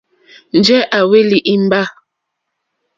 Njɛ̂ 0.57 0.79
à 0.95 0.99
hwélí 1.07 1.37
ìmbâ. 1.53 1.81